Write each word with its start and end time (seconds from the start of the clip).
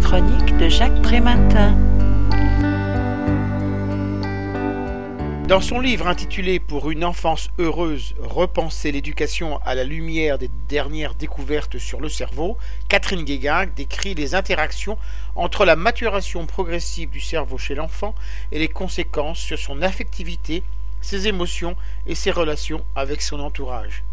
chronique 0.00 0.56
de 0.56 0.68
Jacques 0.68 1.02
Prématin. 1.02 1.76
Dans 5.46 5.60
son 5.60 5.80
livre 5.80 6.06
intitulé 6.06 6.60
Pour 6.60 6.90
une 6.90 7.04
enfance 7.04 7.48
heureuse, 7.58 8.14
repenser 8.20 8.92
l'éducation 8.92 9.58
à 9.64 9.74
la 9.74 9.84
lumière 9.84 10.38
des 10.38 10.50
dernières 10.68 11.14
découvertes 11.14 11.78
sur 11.78 12.00
le 12.00 12.08
cerveau, 12.08 12.58
Catherine 12.88 13.24
Guéguin 13.24 13.66
décrit 13.66 14.14
les 14.14 14.34
interactions 14.34 14.98
entre 15.34 15.64
la 15.64 15.76
maturation 15.76 16.46
progressive 16.46 17.10
du 17.10 17.20
cerveau 17.20 17.56
chez 17.56 17.74
l'enfant 17.74 18.14
et 18.52 18.58
les 18.58 18.68
conséquences 18.68 19.38
sur 19.38 19.58
son 19.58 19.82
affectivité, 19.82 20.62
ses 21.00 21.28
émotions 21.28 21.76
et 22.06 22.14
ses 22.14 22.30
relations 22.30 22.84
avec 22.94 23.22
son 23.22 23.40
entourage. 23.40 24.04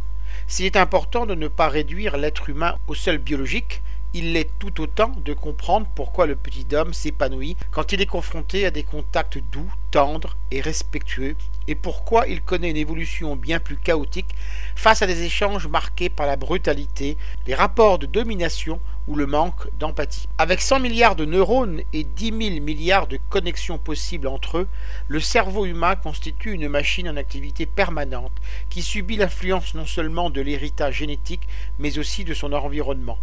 S'il 0.47 0.65
est 0.65 0.77
important 0.77 1.25
de 1.25 1.35
ne 1.35 1.47
pas 1.47 1.69
réduire 1.69 2.17
l'être 2.17 2.49
humain 2.49 2.75
au 2.87 2.95
seul 2.95 3.17
biologique, 3.17 3.81
il 4.15 4.31
l'est 4.31 4.49
tout 4.59 4.79
autant 4.79 5.11
de 5.25 5.33
comprendre 5.33 5.87
pourquoi 5.93 6.25
le 6.25 6.37
petit 6.37 6.65
homme 6.73 6.93
s'épanouit 6.93 7.57
quand 7.69 7.91
il 7.91 7.99
est 7.99 8.05
confronté 8.05 8.65
à 8.65 8.71
des 8.71 8.83
contacts 8.83 9.39
doux, 9.51 9.69
tendres 9.91 10.37
et 10.51 10.61
respectueux, 10.61 11.35
et 11.67 11.75
pourquoi 11.75 12.25
il 12.25 12.41
connaît 12.41 12.69
une 12.69 12.77
évolution 12.77 13.35
bien 13.35 13.59
plus 13.59 13.75
chaotique 13.75 14.33
face 14.73 15.01
à 15.01 15.07
des 15.07 15.23
échanges 15.23 15.67
marqués 15.67 16.07
par 16.07 16.27
la 16.27 16.37
brutalité, 16.37 17.17
les 17.45 17.55
rapports 17.55 17.99
de 17.99 18.05
domination 18.05 18.79
ou 19.09 19.17
le 19.17 19.25
manque 19.25 19.67
d'empathie. 19.79 20.29
Avec 20.37 20.61
100 20.61 20.79
milliards 20.79 21.17
de 21.17 21.25
neurones 21.25 21.81
et 21.91 22.05
10 22.05 22.25
000 22.53 22.63
milliards 22.63 23.07
de 23.07 23.19
connexions 23.29 23.77
possibles 23.77 24.27
entre 24.27 24.59
eux, 24.59 24.67
le 25.09 25.19
cerveau 25.19 25.65
humain 25.65 25.97
constitue 25.97 26.53
une 26.53 26.69
machine 26.69 27.09
en 27.09 27.17
activité 27.17 27.65
permanente 27.65 28.31
qui 28.69 28.81
subit 28.81 29.17
l'influence 29.17 29.75
non 29.75 29.85
seulement 29.85 30.29
de 30.29 30.39
l'héritage 30.39 30.95
génétique, 30.95 31.49
mais 31.79 31.97
aussi 31.97 32.23
de 32.23 32.33
son 32.33 32.53
environnement. 32.53 33.17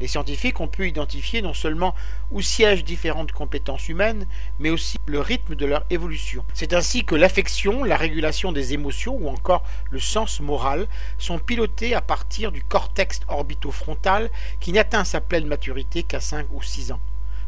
Les 0.00 0.06
scientifiques 0.06 0.60
ont 0.60 0.68
pu 0.68 0.88
identifier 0.88 1.42
non 1.42 1.54
seulement 1.54 1.94
où 2.30 2.40
siègent 2.40 2.84
différentes 2.84 3.32
compétences 3.32 3.88
humaines, 3.88 4.26
mais 4.60 4.70
aussi 4.70 4.96
le 5.06 5.20
rythme 5.20 5.56
de 5.56 5.66
leur 5.66 5.84
évolution. 5.90 6.44
C'est 6.54 6.72
ainsi 6.72 7.04
que 7.04 7.16
l'affection, 7.16 7.82
la 7.82 7.96
régulation 7.96 8.52
des 8.52 8.74
émotions 8.74 9.16
ou 9.16 9.28
encore 9.28 9.64
le 9.90 9.98
sens 9.98 10.40
moral 10.40 10.86
sont 11.18 11.38
pilotés 11.38 11.94
à 11.94 12.00
partir 12.00 12.52
du 12.52 12.62
cortex 12.62 13.20
orbitofrontal 13.26 14.30
qui 14.60 14.72
n'atteint 14.72 15.04
sa 15.04 15.20
pleine 15.20 15.46
maturité 15.46 16.04
qu'à 16.04 16.20
5 16.20 16.46
ou 16.52 16.62
6 16.62 16.92
ans. 16.92 17.00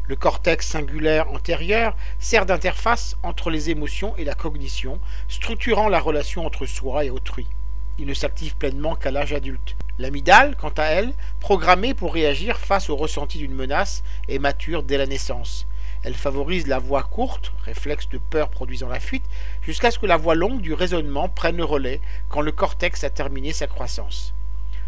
Le 0.07 0.17
cortex 0.17 0.67
singulaire 0.67 1.31
antérieur 1.31 1.95
sert 2.19 2.45
d'interface 2.45 3.15
entre 3.23 3.49
les 3.49 3.69
émotions 3.69 4.13
et 4.17 4.25
la 4.25 4.33
cognition, 4.33 4.99
structurant 5.29 5.87
la 5.87 6.01
relation 6.01 6.45
entre 6.45 6.65
soi 6.65 7.05
et 7.05 7.09
autrui. 7.09 7.47
Il 7.97 8.07
ne 8.07 8.13
s'active 8.13 8.57
pleinement 8.57 8.95
qu'à 8.95 9.11
l'âge 9.11 9.31
adulte. 9.31 9.75
L'amygdale, 10.01 10.55
quant 10.55 10.73
à 10.77 10.85
elle, 10.85 11.13
programmée 11.39 11.93
pour 11.93 12.15
réagir 12.15 12.57
face 12.57 12.89
au 12.89 12.95
ressenti 12.95 13.37
d'une 13.37 13.53
menace, 13.53 14.01
est 14.27 14.39
mature 14.39 14.81
dès 14.81 14.97
la 14.97 15.05
naissance. 15.05 15.67
Elle 16.01 16.15
favorise 16.15 16.65
la 16.65 16.79
voix 16.79 17.03
courte, 17.03 17.53
réflexe 17.65 18.09
de 18.09 18.17
peur 18.17 18.49
produisant 18.49 18.89
la 18.89 18.99
fuite, 18.99 19.25
jusqu'à 19.61 19.91
ce 19.91 19.99
que 19.99 20.07
la 20.07 20.17
voix 20.17 20.33
longue 20.33 20.59
du 20.59 20.73
raisonnement 20.73 21.29
prenne 21.29 21.57
le 21.57 21.65
relais 21.65 22.01
quand 22.29 22.41
le 22.41 22.51
cortex 22.51 23.03
a 23.03 23.11
terminé 23.11 23.53
sa 23.53 23.67
croissance. 23.67 24.33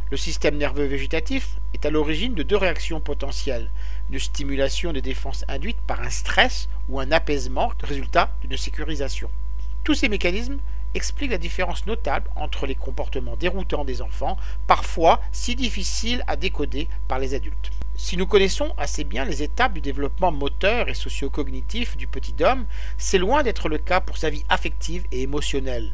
Le 0.09 0.17
système 0.17 0.57
nerveux 0.57 0.85
végétatif 0.85 1.57
est 1.75 1.85
à 1.85 1.91
l'origine 1.91 2.33
de 2.33 2.41
deux 2.41 2.57
réactions 2.57 2.99
potentielles, 2.99 3.69
une 4.09 4.17
stimulation 4.17 4.93
des 4.93 5.03
défenses 5.03 5.45
induite 5.47 5.77
par 5.85 6.01
un 6.01 6.09
stress 6.09 6.69
ou 6.89 6.99
un 6.99 7.11
apaisement, 7.11 7.71
résultat 7.83 8.31
d'une 8.41 8.57
sécurisation. 8.57 9.29
Tous 9.83 9.93
ces 9.93 10.09
mécanismes 10.09 10.57
explique 10.95 11.31
la 11.31 11.37
différence 11.37 11.85
notable 11.85 12.29
entre 12.35 12.65
les 12.65 12.75
comportements 12.75 13.35
déroutants 13.35 13.85
des 13.85 14.01
enfants, 14.01 14.37
parfois 14.67 15.21
si 15.31 15.55
difficiles 15.55 16.23
à 16.27 16.35
décoder 16.35 16.87
par 17.07 17.19
les 17.19 17.33
adultes. 17.33 17.71
Si 17.95 18.17
nous 18.17 18.25
connaissons 18.25 18.73
assez 18.77 19.03
bien 19.03 19.23
les 19.23 19.43
étapes 19.43 19.73
du 19.73 19.81
développement 19.81 20.31
moteur 20.31 20.89
et 20.89 20.93
socio-cognitif 20.93 21.95
du 21.95 22.07
petit 22.07 22.43
homme, 22.43 22.65
c'est 22.97 23.19
loin 23.19 23.43
d'être 23.43 23.69
le 23.69 23.77
cas 23.77 24.01
pour 24.01 24.17
sa 24.17 24.29
vie 24.29 24.43
affective 24.49 25.05
et 25.11 25.21
émotionnelle, 25.21 25.93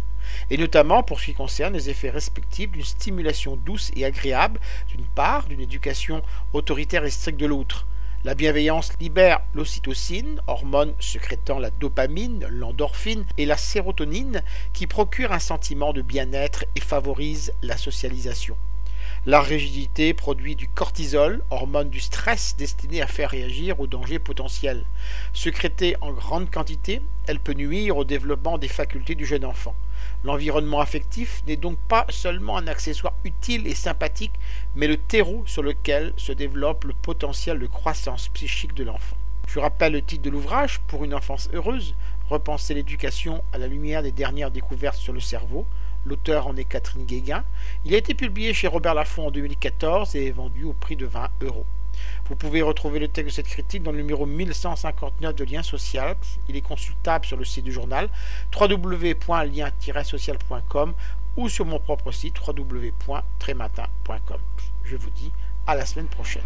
et 0.50 0.58
notamment 0.58 1.04
pour 1.04 1.20
ce 1.20 1.26
qui 1.26 1.34
concerne 1.34 1.74
les 1.74 1.90
effets 1.90 2.10
respectifs 2.10 2.72
d'une 2.72 2.84
stimulation 2.84 3.58
douce 3.58 3.92
et 3.96 4.06
agréable 4.06 4.60
d'une 4.88 5.06
part, 5.06 5.48
d'une 5.48 5.62
éducation 5.62 6.22
autoritaire 6.54 7.04
et 7.04 7.10
stricte 7.10 7.40
de 7.40 7.46
l'autre. 7.46 7.86
La 8.26 8.36
bienveillance 8.36 8.92
libère 9.00 9.40
l'ocytocine, 9.54 10.42
hormone 10.46 10.94
sécrétant 11.00 11.58
la 11.58 11.70
dopamine, 11.70 12.46
l'endorphine 12.50 13.24
et 13.38 13.46
la 13.46 13.56
sérotonine 13.56 14.44
qui 14.74 14.88
procurent 14.88 15.32
un 15.32 15.40
sentiment 15.40 15.94
de 15.94 16.02
bien-être 16.02 16.66
et 16.76 16.82
favorisent 16.82 17.54
la 17.62 17.78
socialisation. 17.78 18.58
La 19.26 19.42
rigidité 19.42 20.14
produit 20.14 20.56
du 20.56 20.70
cortisol, 20.70 21.44
hormone 21.50 21.90
du 21.90 22.00
stress 22.00 22.56
destinée 22.56 23.02
à 23.02 23.08
faire 23.08 23.32
réagir 23.32 23.82
aux 23.82 23.86
dangers 23.86 24.18
potentiels. 24.18 24.86
Secrétée 25.34 25.98
en 26.00 26.14
grande 26.14 26.50
quantité, 26.50 27.02
elle 27.28 27.42
peut 27.42 27.54
nuire 27.54 27.98
au 27.98 28.06
développement 28.06 28.58
des 28.58 28.70
facultés 28.70 29.16
du 29.16 29.26
jeune 29.26 29.44
enfant. 29.44 29.76
L'environnement 30.24 30.80
affectif 30.80 31.44
n'est 31.48 31.58
donc 31.58 31.78
pas 31.90 32.06
seulement 32.08 32.56
un 32.58 32.68
accessoire 32.68 33.14
utile 33.26 33.68
et 33.68 33.76
sympathique, 33.76 34.40
mais 34.76 34.88
le 34.88 34.96
terreau 34.96 35.44
sur 35.46 35.64
lequel 35.64 36.14
se 36.16 36.32
développe 36.32 36.86
le 36.86 36.94
potentiel 36.94 37.60
de 37.60 37.68
croissance 37.68 38.30
psychique 38.30 38.74
de 38.74 38.86
l'enfant. 38.86 39.18
Je 39.50 39.60
rappelle 39.60 39.94
le 39.94 40.02
titre 40.02 40.24
de 40.24 40.30
l'ouvrage 40.30 40.80
Pour 40.88 41.04
une 41.04 41.14
enfance 41.14 41.50
heureuse, 41.54 41.94
repenser 42.30 42.74
l'éducation 42.74 43.44
à 43.52 43.58
la 43.58 43.68
lumière 43.68 44.02
des 44.02 44.14
dernières 44.14 44.52
découvertes 44.52 44.96
sur 44.96 45.12
le 45.12 45.20
cerveau. 45.20 45.66
L'auteur 46.06 46.48
en 46.48 46.56
est 46.56 46.64
Catherine 46.64 47.06
Guéguin. 47.06 47.44
Il 47.86 47.94
a 47.94 47.98
été 47.98 48.14
publié 48.14 48.54
chez 48.54 48.68
Robert 48.68 48.94
Laffont 48.94 49.28
en 49.28 49.32
2014 49.32 50.16
et 50.16 50.28
est 50.28 50.32
vendu 50.32 50.64
au 50.64 50.72
prix 50.74 50.96
de 50.96 51.06
20 51.06 51.30
euros. 51.42 51.66
Vous 52.26 52.36
pouvez 52.36 52.62
retrouver 52.62 53.00
le 53.00 53.08
texte 53.08 53.30
de 53.30 53.36
cette 53.36 53.48
critique 53.48 53.82
dans 53.84 53.92
le 53.92 53.98
numéro 53.98 54.26
1159 54.26 55.36
de 55.36 55.44
Lien 55.44 55.64
Social. 55.64 56.16
Il 56.48 56.56
est 56.56 56.62
consultable 56.62 57.26
sur 57.26 57.36
le 57.38 57.44
site 57.44 57.66
du 57.66 57.74
journal 57.74 58.08
www.lien-social.com 58.58 60.94
ou 61.38 61.50
sur 61.50 61.66
mon 61.66 61.80
propre 61.80 62.12
site 62.12 62.36
www.trématin.com. 62.46 64.40
Je 64.84 64.96
vous 64.96 65.10
dis 65.10 65.32
à 65.68 65.76
la 65.76 65.86
semaine 65.86 66.08
prochaine. 66.08 66.44